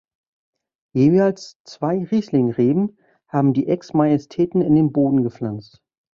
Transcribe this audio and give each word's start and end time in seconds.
Jeweils 0.95 1.59
zwei 1.63 2.05
Riesling-Reben 2.05 2.97
haben 3.27 3.53
die 3.53 3.67
Ex-Majestäten 3.67 4.61
in 4.63 4.73
den 4.75 4.91
Boden 4.93 5.21
gepflanzt. 5.21 5.79